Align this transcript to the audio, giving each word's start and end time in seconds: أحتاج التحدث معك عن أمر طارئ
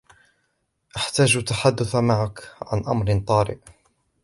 أحتاج 0.97 1.37
التحدث 1.37 1.95
معك 1.95 2.39
عن 2.61 2.83
أمر 2.87 3.19
طارئ 3.27 3.57